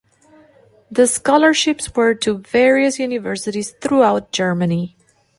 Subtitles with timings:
[0.89, 4.97] The scholarships were to various universities throughout Germany.